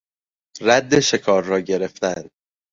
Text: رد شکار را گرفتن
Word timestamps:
رد 0.61 0.99
شکار 0.99 1.43
را 1.43 1.59
گرفتن 1.61 2.29